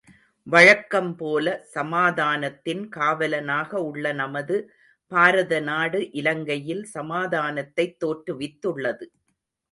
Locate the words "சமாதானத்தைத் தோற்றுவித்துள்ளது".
6.93-9.07